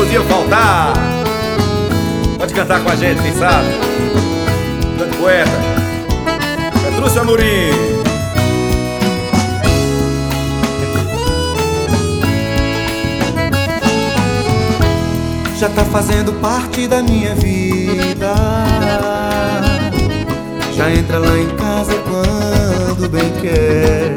podia 0.00 0.22
faltar. 0.22 0.94
Pode 2.38 2.54
cantar 2.54 2.82
com 2.82 2.88
a 2.88 2.96
gente, 2.96 3.20
quem 3.20 3.34
sabe? 3.34 3.68
Grande 4.96 5.16
poeta, 5.18 5.50
Petrúcio 6.82 7.20
Amorim. 7.20 8.00
já 15.58 15.68
tá 15.68 15.84
fazendo 15.84 16.32
parte 16.40 16.88
da 16.88 17.02
minha 17.02 17.34
vida. 17.34 18.34
Já 20.74 20.90
entra 20.90 21.18
lá 21.18 21.36
em 21.36 21.48
casa 21.48 21.92
quando 22.08 23.10
bem 23.10 23.30
quer. 23.42 24.14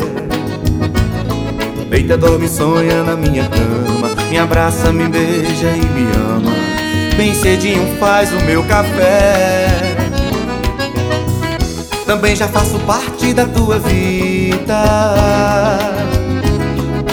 Deita, 1.89 2.17
dorme, 2.17 2.47
sonha 2.47 3.03
na 3.03 3.17
minha 3.17 3.49
cama. 3.49 4.13
Me 4.33 4.39
abraça, 4.39 4.91
me 4.91 5.07
beija 5.07 5.42
e 5.67 5.85
me 5.89 6.11
ama. 6.15 6.51
Bem 7.15 7.33
cedinho 7.33 7.97
faz 7.99 8.31
o 8.31 8.41
meu 8.45 8.63
café. 8.63 9.67
Também 12.05 12.35
já 12.35 12.47
faço 12.47 12.77
parte 12.79 13.33
da 13.33 13.45
tua 13.45 13.79
vida. 13.79 14.83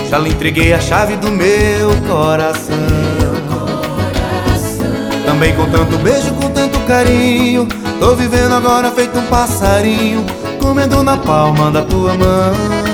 Já 0.08 0.18
lhe 0.18 0.30
entreguei 0.30 0.72
a 0.72 0.80
chave 0.80 1.16
do 1.16 1.30
meu 1.30 1.90
coração. 2.08 3.10
Também 5.24 5.54
com 5.54 5.64
tanto 5.70 5.96
beijo, 5.98 6.34
com 6.34 6.50
tanto 6.50 6.78
carinho 6.80 7.66
Tô 8.00 8.14
vivendo 8.16 8.52
agora 8.52 8.90
feito 8.90 9.18
um 9.18 9.26
passarinho 9.26 10.26
Comendo 10.60 11.02
na 11.02 11.16
palma 11.16 11.70
da 11.70 11.82
tua 11.82 12.14
mão 12.14 12.89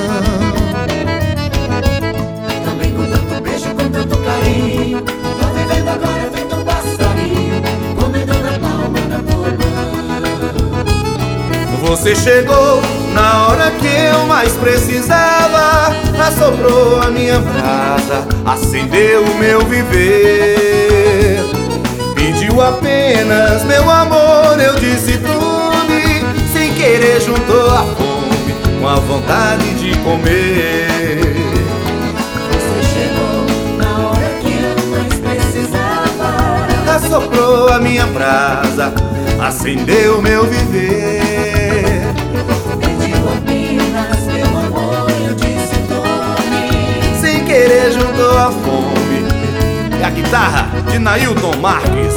Você 11.87 12.17
chegou 12.17 12.83
na 13.15 13.47
hora 13.47 13.70
que 13.70 13.87
eu 13.87 14.27
mais 14.27 14.53
precisava. 14.55 15.95
Assoprou 16.19 17.01
a 17.01 17.11
minha 17.11 17.39
brasa 17.39 18.27
Acendeu 18.45 19.23
o 19.23 19.34
meu 19.39 19.61
viver. 19.67 21.45
Pediu 22.15 22.61
apenas 22.61 23.62
meu 23.65 23.89
amor, 23.89 24.59
eu 24.59 24.75
disse 24.75 25.19
tudo 25.19 26.53
Sem 26.53 26.75
querer 26.75 27.20
juntou 27.20 27.70
a 27.70 27.84
fome 27.84 28.55
com 28.81 28.89
a 28.89 28.97
vontade 28.97 29.75
de 29.75 29.97
comer. 29.98 31.37
Você 32.50 32.83
chegou 32.95 33.77
na 33.78 34.09
hora 34.09 34.28
que 34.41 34.53
eu 34.53 34.87
mais 34.91 35.15
precisava. 35.21 36.97
Assoprou 36.97 37.69
a 37.69 37.78
minha 37.78 38.06
brasa, 38.06 38.93
acendeu 39.41 40.21
meu 40.21 40.45
viver 40.47 41.56
a 50.07 50.11
guitarra 50.11 50.69
de 50.89 50.99
Nailton 51.01 51.57
Marques. 51.57 52.15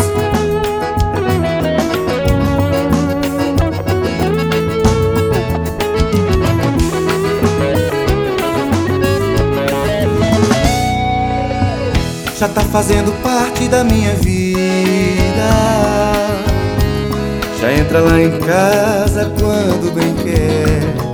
já 12.38 12.48
tá 12.48 12.62
fazendo 12.62 13.12
parte 13.22 13.67
da 13.67 13.84
minha 13.84 14.14
vida. 14.14 15.50
Já 17.60 17.73
entra 17.73 17.99
lá 17.99 18.22
em 18.22 18.39
casa 18.39 19.30
quando 19.38 19.94
bem 19.94 20.16
quer. 20.16 21.08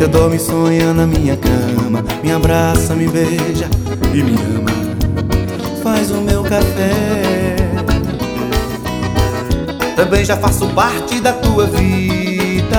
Deita, 0.00 0.18
dorme, 0.18 0.38
sonha 0.38 0.94
na 0.94 1.06
minha 1.06 1.36
cama. 1.36 2.02
Me 2.22 2.32
abraça, 2.32 2.94
me 2.94 3.06
beija 3.06 3.68
e 4.14 4.22
me 4.22 4.32
ama. 4.56 4.70
Faz 5.82 6.10
o 6.10 6.22
meu 6.22 6.42
café. 6.42 7.56
Também 9.94 10.24
já 10.24 10.38
faço 10.38 10.68
parte 10.68 11.20
da 11.20 11.34
tua 11.34 11.66
vida. 11.66 12.78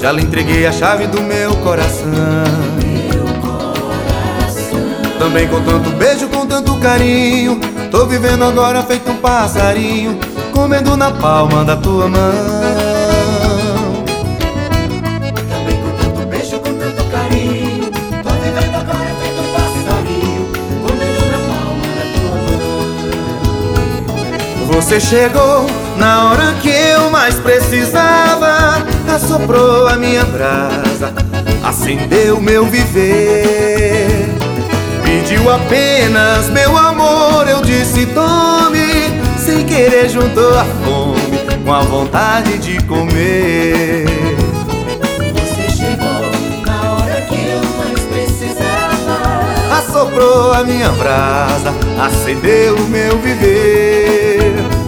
Já 0.00 0.10
lhe 0.10 0.22
entreguei 0.22 0.66
a 0.66 0.72
chave 0.72 1.06
do 1.06 1.22
meu 1.22 1.54
coração. 1.58 2.10
Também 5.20 5.46
com 5.46 5.62
tanto 5.62 5.90
beijo, 5.90 6.28
com 6.28 6.46
tanto 6.46 6.74
carinho 6.76 7.60
Tô 7.90 8.06
vivendo 8.06 8.42
agora 8.42 8.82
feito 8.82 9.10
um 9.10 9.16
passarinho 9.16 10.18
Comendo 10.50 10.96
na 10.96 11.10
palma 11.10 11.62
da 11.62 11.76
tua 11.76 12.08
mão 12.08 12.89
Você 24.90 24.98
chegou 24.98 25.66
na 25.98 26.24
hora 26.24 26.52
que 26.54 26.68
eu 26.68 27.10
mais 27.12 27.36
precisava. 27.36 28.84
Assoprou 29.08 29.86
a 29.86 29.94
minha 29.94 30.24
brasa 30.24 31.14
Acendeu 31.62 32.40
meu 32.40 32.66
viver. 32.66 34.26
Pediu 35.04 35.48
apenas 35.48 36.48
meu 36.48 36.76
amor, 36.76 37.46
eu 37.48 37.62
disse 37.62 38.04
tome. 38.06 39.16
Sem 39.38 39.64
querer 39.64 40.08
juntou 40.08 40.58
a 40.58 40.64
fome 40.64 41.38
com 41.64 41.72
a 41.72 41.82
vontade 41.82 42.58
de 42.58 42.84
comer. 42.86 44.06
Você 45.34 45.70
chegou 45.70 46.66
na 46.66 46.94
hora 46.94 47.20
que 47.28 47.36
eu 47.36 47.62
mais 47.78 48.00
precisava. 48.06 49.78
Assoprou 49.78 50.52
a 50.52 50.64
minha 50.64 50.88
brasa, 50.88 51.72
acendeu 51.96 52.74
o 52.74 52.88
meu 52.88 53.16
viver 53.20 54.79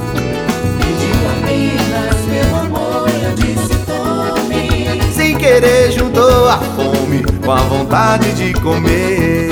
a 6.53 6.59
fome 6.59 7.23
com 7.43 7.51
a 7.51 7.57
vontade 7.63 8.31
de 8.35 8.53
comer 8.61 9.52